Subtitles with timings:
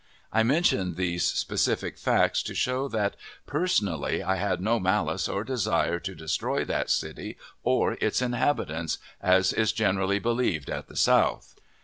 [0.33, 3.15] I mention these specific facts to show that,
[3.45, 9.53] personally, I had no malice or desire to destroy that city or its inhabitants, as
[9.53, 11.53] is generally believed at the South.